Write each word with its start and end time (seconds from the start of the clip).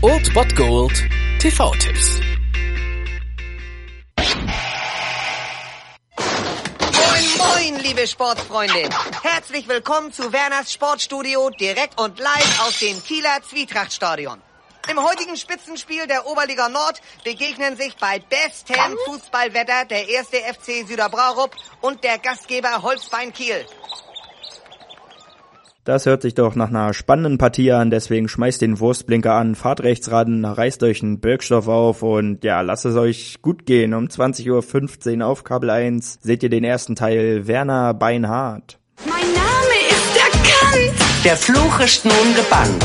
Old 0.00 0.32
Bot 0.32 0.56
Gold 0.56 0.92
TV-Tipps. 1.40 2.20
Moin, 6.90 7.26
moin, 7.36 7.82
liebe 7.82 8.06
Sportfreunde. 8.06 8.88
Herzlich 9.22 9.68
willkommen 9.68 10.10
zu 10.10 10.32
Werners 10.32 10.72
Sportstudio 10.72 11.50
direkt 11.50 12.00
und 12.00 12.18
live 12.18 12.60
aus 12.66 12.78
dem 12.78 13.04
Kieler 13.04 13.42
Zwietrachtstadion. 13.42 14.40
Im 14.90 15.04
heutigen 15.04 15.36
Spitzenspiel 15.36 16.06
der 16.06 16.26
Oberliga 16.26 16.70
Nord 16.70 17.02
begegnen 17.24 17.76
sich 17.76 17.94
bei 17.98 18.20
bestem 18.20 18.96
Fußballwetter 19.04 19.84
der 19.84 20.08
erste 20.08 20.38
FC 20.38 20.88
Süderbraurup 20.88 21.54
und 21.82 22.02
der 22.02 22.16
Gastgeber 22.18 22.80
Holzbein 22.82 23.34
Kiel. 23.34 23.66
Das 25.86 26.04
hört 26.04 26.22
sich 26.22 26.34
doch 26.34 26.56
nach 26.56 26.70
einer 26.70 26.92
spannenden 26.92 27.38
Partie 27.38 27.70
an, 27.70 27.90
deswegen 27.90 28.26
schmeißt 28.28 28.60
den 28.60 28.80
Wurstblinker 28.80 29.34
an, 29.34 29.54
fahrt 29.54 29.84
rechts 29.84 30.10
ran, 30.10 30.44
reißt 30.44 30.82
euch 30.82 31.00
einen 31.00 31.20
Birkstoff 31.20 31.68
auf 31.68 32.02
und 32.02 32.42
ja, 32.42 32.60
lasst 32.60 32.86
es 32.86 32.96
euch 32.96 33.36
gut 33.40 33.66
gehen. 33.66 33.94
Um 33.94 34.08
20.15 34.08 35.20
Uhr 35.20 35.26
auf 35.28 35.44
Kabel 35.44 35.70
1 35.70 36.18
seht 36.20 36.42
ihr 36.42 36.48
den 36.48 36.64
ersten 36.64 36.96
Teil 36.96 37.46
Werner 37.46 37.94
Beinhardt. 37.94 38.80
Mein 39.04 39.32
Name 39.32 39.76
ist 39.88 40.16
erkannt. 40.16 41.24
Der 41.24 41.36
Fluch 41.36 41.78
ist 41.78 42.04
nun 42.04 42.34
gebannt. 42.34 42.84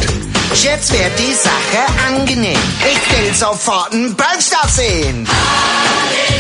Jetzt 0.54 0.94
wird 0.94 1.18
die 1.18 1.34
Sache 1.34 1.88
angenehm. 2.08 2.60
Ich 2.82 3.18
will 3.18 3.34
sofort 3.34 3.94
einen 3.94 4.16
Birkstoff 4.16 4.70
sehen. 4.70 5.26
Halleluja, 5.28 6.31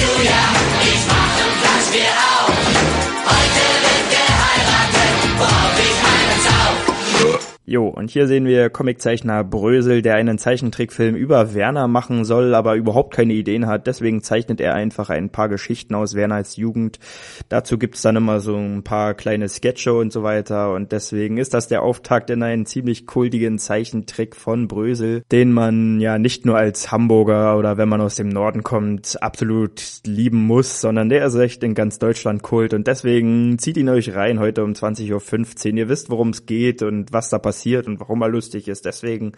Jo, 7.71 7.87
und 7.87 8.11
hier 8.11 8.27
sehen 8.27 8.43
wir 8.43 8.69
Comiczeichner 8.69 9.45
Brösel, 9.45 10.01
der 10.01 10.15
einen 10.15 10.37
Zeichentrickfilm 10.37 11.15
über 11.15 11.53
Werner 11.53 11.87
machen 11.87 12.25
soll, 12.25 12.53
aber 12.53 12.75
überhaupt 12.75 13.15
keine 13.15 13.31
Ideen 13.31 13.65
hat. 13.65 13.87
Deswegen 13.87 14.21
zeichnet 14.21 14.59
er 14.59 14.73
einfach 14.73 15.09
ein 15.09 15.29
paar 15.29 15.47
Geschichten 15.47 15.95
aus 15.95 16.13
Werners 16.13 16.57
Jugend. 16.57 16.99
Dazu 17.47 17.77
gibt's 17.77 18.01
dann 18.01 18.17
immer 18.17 18.41
so 18.41 18.57
ein 18.57 18.83
paar 18.83 19.13
kleine 19.13 19.47
Sketche 19.47 19.93
und 19.93 20.11
so 20.11 20.21
weiter. 20.21 20.73
Und 20.73 20.91
deswegen 20.91 21.37
ist 21.37 21.53
das 21.53 21.69
der 21.69 21.81
Auftakt 21.81 22.29
in 22.29 22.43
einen 22.43 22.65
ziemlich 22.65 23.07
kultigen 23.07 23.57
Zeichentrick 23.57 24.35
von 24.35 24.67
Brösel, 24.67 25.23
den 25.31 25.53
man 25.53 26.01
ja 26.01 26.19
nicht 26.19 26.45
nur 26.45 26.57
als 26.57 26.91
Hamburger 26.91 27.57
oder 27.57 27.77
wenn 27.77 27.87
man 27.87 28.01
aus 28.01 28.15
dem 28.15 28.27
Norden 28.27 28.63
kommt, 28.63 29.17
absolut 29.23 29.81
lieben 30.05 30.45
muss, 30.45 30.81
sondern 30.81 31.07
der 31.07 31.25
ist 31.25 31.35
echt 31.35 31.63
in 31.63 31.73
ganz 31.73 31.99
Deutschland 31.99 32.43
Kult. 32.43 32.73
Und 32.73 32.87
deswegen 32.87 33.57
zieht 33.59 33.77
ihn 33.77 33.87
euch 33.87 34.13
rein 34.13 34.41
heute 34.41 34.61
um 34.65 34.73
20.15 34.73 35.71
Uhr. 35.71 35.77
Ihr 35.77 35.87
wisst, 35.87 36.09
worum 36.09 36.31
es 36.31 36.45
geht 36.45 36.81
und 36.83 37.13
was 37.13 37.29
da 37.29 37.39
passiert 37.39 37.60
und 37.87 37.99
warum 37.99 38.21
er 38.21 38.29
lustig 38.29 38.67
ist. 38.67 38.85
Deswegen 38.85 39.33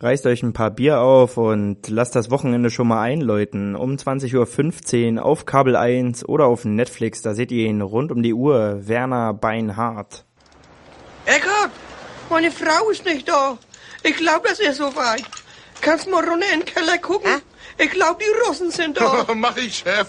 reißt 0.00 0.26
euch 0.26 0.42
ein 0.42 0.52
paar 0.52 0.70
Bier 0.70 1.00
auf 1.00 1.36
und 1.36 1.88
lasst 1.88 2.14
das 2.14 2.30
Wochenende 2.30 2.70
schon 2.70 2.88
mal 2.88 3.02
einläuten. 3.02 3.76
Um 3.76 3.96
20.15 3.96 5.16
Uhr 5.16 5.24
auf 5.24 5.46
Kabel 5.46 5.76
1 5.76 6.28
oder 6.28 6.46
auf 6.46 6.64
Netflix, 6.64 7.22
da 7.22 7.34
seht 7.34 7.52
ihr 7.52 7.66
ihn 7.66 7.80
rund 7.80 8.12
um 8.12 8.22
die 8.22 8.34
Uhr. 8.34 8.86
Werner 8.86 9.34
Beinhardt. 9.34 10.24
Eckart, 11.26 11.70
meine 12.30 12.50
Frau 12.50 12.90
ist 12.90 13.04
nicht 13.04 13.28
da. 13.28 13.58
Ich 14.02 14.16
glaube, 14.16 14.48
das 14.48 14.58
ist 14.58 14.76
soweit. 14.76 15.24
Kannst 15.80 16.08
mal 16.08 16.24
runter 16.24 16.46
in 16.52 16.60
den 16.60 16.64
Keller 16.64 16.98
gucken? 16.98 17.42
Ich 17.78 17.90
glaube, 17.90 18.22
die 18.22 18.48
Russen 18.48 18.70
sind 18.70 19.00
da. 19.00 19.26
Mach 19.34 19.56
ich, 19.56 19.78
Chef. 19.78 20.08